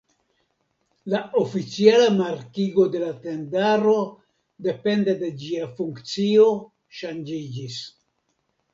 [1.13, 3.95] La oficiala markigo de la tendaro
[4.71, 6.53] depende de ĝia funkcio
[7.05, 7.83] ŝanĝiĝis.